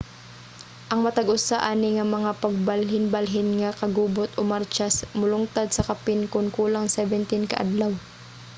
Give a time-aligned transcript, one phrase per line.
[0.91, 4.85] ang matag usa ani nga mga pagbalhinbalhin nga kagubot o martsa
[5.19, 7.91] molungtad sa kapin kun kulang 17 ka adlaw